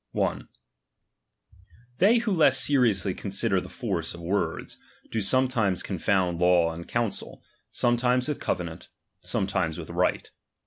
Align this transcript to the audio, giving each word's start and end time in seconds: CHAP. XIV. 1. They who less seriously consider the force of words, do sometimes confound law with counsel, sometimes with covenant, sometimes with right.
CHAP. 0.00 0.06
XIV. 0.08 0.24
1. 0.24 0.48
They 1.98 2.16
who 2.20 2.32
less 2.32 2.58
seriously 2.58 3.12
consider 3.12 3.60
the 3.60 3.68
force 3.68 4.14
of 4.14 4.22
words, 4.22 4.78
do 5.10 5.20
sometimes 5.20 5.82
confound 5.82 6.40
law 6.40 6.74
with 6.74 6.86
counsel, 6.88 7.42
sometimes 7.70 8.26
with 8.26 8.40
covenant, 8.40 8.88
sometimes 9.22 9.76
with 9.76 9.90
right. 9.90 10.30